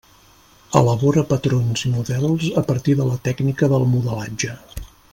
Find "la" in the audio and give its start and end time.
3.13-3.21